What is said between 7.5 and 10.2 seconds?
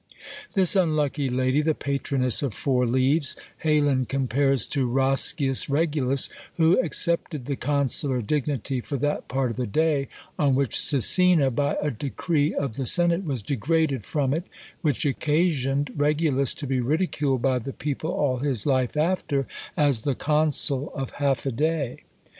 consular dignity for that part of the day